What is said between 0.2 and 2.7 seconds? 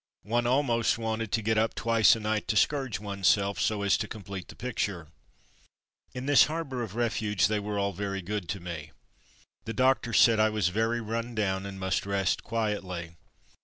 One almost wanted to get up twice a night to